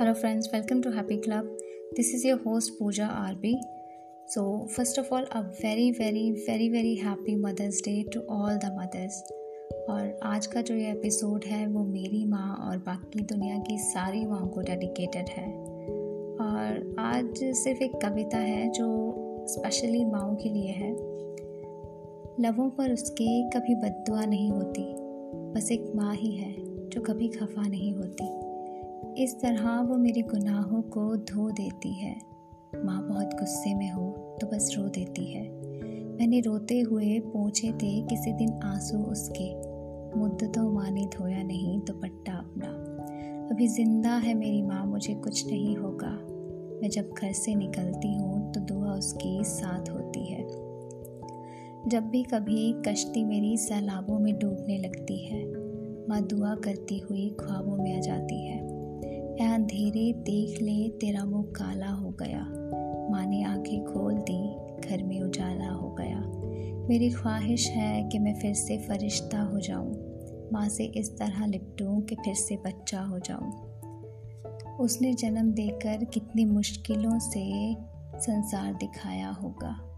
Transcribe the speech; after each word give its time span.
Hello 0.00 0.12
friends 0.14 0.48
welcome 0.54 0.80
to 0.82 0.90
happy 0.90 1.16
club 1.16 1.56
this 1.96 2.14
is 2.14 2.26
your 2.26 2.40
host 2.46 2.72
Pooja 2.78 3.06
R 3.06 3.34
B 3.34 3.54
so 4.28 4.66
first 4.66 4.98
of 4.98 5.14
all 5.14 5.22
a 5.22 5.40
very 5.40 5.90
very 5.90 6.30
very 6.30 6.68
very 6.68 6.94
happy 6.94 7.36
mother's 7.36 7.80
day 7.80 8.02
to 8.02 8.20
all 8.20 8.56
the 8.56 8.74
mothers 8.78 9.22
और 9.90 10.20
आज 10.22 10.46
का 10.46 10.60
जो 10.60 10.74
ये 10.74 10.90
episode 10.90 11.44
है, 11.44 11.66
वो 11.66 11.84
मेरी 11.84 12.24
माँ 12.26 12.56
और 12.68 12.78
बाकी 12.78 13.20
दुनिया 13.20 13.58
की 13.58 13.78
सारी 13.78 14.26
माँ 14.26 14.48
को 14.48 14.60
डेडिकेटेड 14.60 15.28
है। 15.28 15.46
और 16.40 16.96
आज 16.98 17.44
सिर्फ़ 17.44 17.82
एक 17.82 17.92
कविता 18.02 18.38
है 18.38 18.68
जो 18.70 18.88
स्पेशली 19.48 20.04
माओ 20.04 20.34
के 20.34 20.48
लिए 20.48 20.70
है। 20.70 20.92
लवों 22.40 22.70
पर 22.70 22.92
उसके 22.92 23.50
कभी 23.50 23.74
बदुआ 23.74 24.24
नहीं 24.24 24.50
होती, 24.50 24.94
बस 25.52 25.72
एक 25.72 25.92
माँ 25.96 26.14
ही 26.14 26.36
है 26.36 26.54
जो 26.88 27.00
कभी 27.00 27.28
खफा 27.28 27.68
नहीं 27.68 27.92
होती। 27.92 28.45
इस 29.18 29.40
तरह 29.40 29.80
वो 29.80 29.96
मेरे 29.96 30.22
गुनाहों 30.22 30.82
को 30.82 31.16
धो 31.16 31.50
देती 31.50 31.92
है। 31.92 32.16
माँ 32.84 33.08
बहुत 33.08 33.26
गुस्से 33.26 33.74
में 33.74 33.90
हो 33.90 34.36
तो 34.40 34.46
बस 34.46 34.74
रो 34.78 34.84
देती 34.84 35.24
है। 35.32 35.50
मैंने 36.18 36.40
रोते 36.40 36.80
हुए 36.80 37.20
पहुँचे 37.20 37.72
थे 37.72 38.02
किसी 38.02 38.32
दिन 38.32 38.60
आँसू 38.64 38.98
उसके? 38.98 39.54
मुद्दतों 40.18 40.90
ने 40.90 41.06
धोया 41.06 41.42
नहीं, 41.42 41.80
दुपट्टा 41.80 42.32
अपना। 42.32 42.68
अभी 43.50 43.68
ज़िंदा 43.68 44.10
है 44.10 44.34
मेरी 44.34 44.62
माँ, 44.62 44.86
मुझे 44.86 45.14
कुछ 45.14 45.46
नहीं 45.46 45.76
होगा। 45.76 46.12
मैं 46.82 46.90
जब 46.90 47.10
घर 47.22 47.32
से 47.32 47.54
निकलती 47.54 48.14
हूँ 48.14 48.52
तो 48.52 48.60
दुआ 48.60 48.92
उसकी 48.92 49.44
साथ 49.44 49.90
होती 49.90 50.26
है। 50.26 50.42
जब 51.88 52.08
भी 52.10 52.22
कभी 52.22 52.82
कश्ती 52.88 53.24
मेरी 53.24 53.56
सैलाबों 53.56 54.18
में 54.18 54.38
डूबने 54.38 54.78
लगती 54.78 55.26
है, 55.26 55.46
माँ 56.08 56.22
दुआ 56.22 56.54
करती 56.54 56.98
हुई 56.98 57.36
ख्वाबों 57.40 57.76
में 57.76 57.96
आ 57.96 58.00
जाती 58.00 58.46
है। 58.46 58.65
ए 59.40 59.44
अंधेरे 59.44 60.12
देख 60.12 60.62
ले, 60.62 60.88
तेरा 60.88 61.24
मुँह 61.24 61.44
काला 61.44 61.90
हो 61.90 62.10
गया। 62.10 62.40
माँ 63.10 63.26
ने 63.26 63.42
आँखें 63.42 63.84
खोल 63.84 64.14
दी, 64.14 64.56
घर 64.88 65.02
में 65.02 65.20
उजाला 65.20 65.68
हो 65.68 65.90
गया। 65.90 66.20
मेरी 66.88 67.10
ख्वाहिश 67.10 67.68
है 67.68 68.08
कि 68.08 68.18
मैं 68.18 68.34
फिर 68.34 68.54
से 68.54 68.78
फरिश्ता 68.78 69.42
हो 69.42 69.60
जाऊँ। 69.60 69.94
माँ 70.52 70.68
से 70.68 70.84
इस 70.84 71.18
तरह 71.18 71.46
लिपटूं 71.46 72.00
कि 72.00 72.14
फिर 72.14 72.34
से 72.34 72.56
बच्चा 72.56 73.00
हो 73.00 73.18
जाऊँ। 73.18 73.66
उसने 74.76 75.14
जन्म 75.14 75.52
देकर 75.52 76.04
कितनी 76.04 76.44
मुश्किलों 76.44 77.18
से 77.18 77.74
संसार 78.20 78.74
दिखाया 78.74 79.30
होगा। 79.30 79.96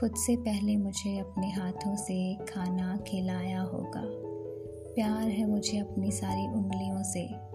खुद 0.00 0.14
से 0.16 0.36
पहले 0.36 0.76
मुझे 0.76 1.18
अपने 1.18 1.50
हाथों 1.50 1.96
से 1.96 2.34
खाना 2.34 2.96
खिलाया 2.96 3.60
होगा। 3.60 4.02
प्यार 4.94 5.28
है 5.28 5.46
मुझे 5.50 5.78
अपनी 5.78 6.10
सारी 6.10 6.46
उंगलियों 6.46 7.02
से। 7.02 7.47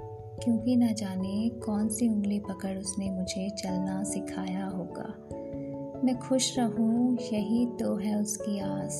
क्योंकि 0.43 0.75
न 0.75 0.93
जाने 0.93 1.49
कौन 1.49 1.89
सी 1.89 2.09
उंगली 2.09 2.39
पकड़ 2.39 2.77
उसने 2.77 3.11
मुझे 3.11 3.49
चलना 3.49 4.03
सिखाया 4.03 4.65
होगा। 4.65 5.29
मैं 6.03 6.19
खुश 6.19 6.59
रहूँ, 6.59 7.17
यही 7.33 7.65
तो 7.65 7.95
है 7.95 8.21
उसकी 8.21 8.59
आस। 8.59 8.99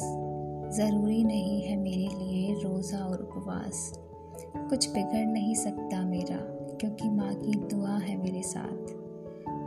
ज़रूरी 0.77 1.23
नहीं 1.23 1.61
है 1.61 1.75
मेरे 1.75 2.08
लिए 2.23 2.53
रोज़ा 2.53 2.97
और 2.97 3.21
उपवास। 3.21 3.94
कुछ 4.58 4.89
बिगड़ 4.89 5.25
नहीं 5.25 5.55
सकता 5.55 6.05
मेरा, 6.05 6.38
क्योंकि 6.77 7.09
माँ 7.09 7.33
की 7.33 7.52
दुआ 7.52 7.97
है 7.97 8.17
मेरे 8.17 8.41
साथ। 8.41 9.03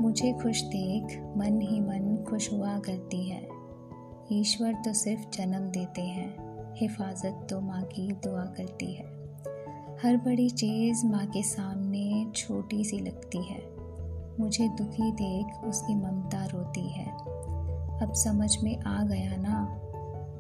मुझे 0.01 0.33
खुश 0.33 0.63
देख, 0.63 1.05
मन 1.37 1.61
ही 1.61 1.81
मन 1.81 2.25
खुश 2.29 2.53
हुआ 2.53 2.79
करती 2.79 3.29
है। 3.29 3.49
ईश्वर 4.33 4.73
तो 4.73 4.93
सिर्फ़ 4.93 5.31
जन्म 5.39 5.69
देते 5.69 6.03
हैं, 6.03 6.37
हिफाजत 6.77 7.47
तो 7.51 7.61
माँ 7.61 7.83
की 7.83 8.13
दुआ 8.13 8.45
करती 8.45 8.93
है। 8.93 9.16
हर 10.03 10.17
बड़ी 10.17 10.51
चीज़ 10.51 11.07
माँ 11.07 11.27
के 11.27 11.43
सामने 11.43 12.27
छोटी 12.37 12.85
सी 12.85 12.99
लगती 12.99 13.39
है। 13.39 13.61
मुझे 14.41 14.69
दुखी 14.69 15.13
देख 15.13 15.65
उसकी 15.65 15.95
ममता 15.95 16.45
रोती 16.45 16.89
है। 16.89 17.07
अब 18.03 18.13
समझ 18.13 18.63
में 18.63 18.81
आ 18.81 19.03
गया 19.03 19.37
ना, 19.37 19.81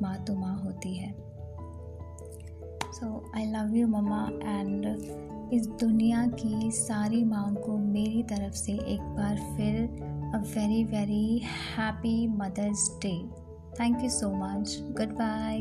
माँ 0.02 0.24
तो 0.24 0.34
माँ 0.34 0.62
होती 0.64 0.94
है। 0.94 1.14
So 2.92 3.32
I 3.36 3.46
love 3.46 3.74
you 3.74 3.88
mama 3.88 4.28
and 4.32 4.86
इस 5.52 5.66
दुनिया 5.66 6.26
की 6.26 6.70
सारी 6.70 7.24
माँ 7.24 7.54
को 7.54 7.78
मेरी 7.78 8.22
तरफ़ 8.22 8.54
से 8.54 8.72
एक 8.72 9.00
बार 9.00 9.36
फिर 9.56 9.82
a 10.34 10.38
very 10.56 10.84
very 10.84 11.38
happy 11.78 12.26
mother's 12.26 12.98
day 13.02 13.18
thank 13.80 14.02
you 14.02 14.10
so 14.10 14.30
much 14.30 14.78
good 14.82 15.14
bye 15.14 15.58